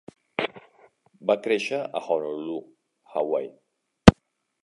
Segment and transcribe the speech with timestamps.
[1.31, 2.57] Va créixer a Honolulu,
[3.21, 3.51] Hawaii.